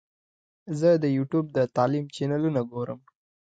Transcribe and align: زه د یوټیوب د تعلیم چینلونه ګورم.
زه 0.79 0.89
د 1.03 1.05
یوټیوب 1.17 1.45
د 1.57 1.57
تعلیم 1.75 2.05
چینلونه 2.15 2.61
ګورم. 2.71 2.99